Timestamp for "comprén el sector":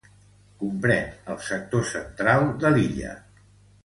0.61-1.85